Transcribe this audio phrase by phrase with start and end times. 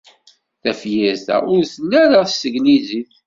[0.61, 3.11] Tafyirt-a ur telli ara s teglizit.